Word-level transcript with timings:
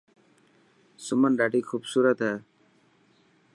سمن 1.05 1.31
ڏاڌي 1.39 1.61
خوبصورت 1.69 2.17
هي. 2.27 2.35